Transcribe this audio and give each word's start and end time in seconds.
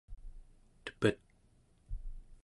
tepet 0.85 1.17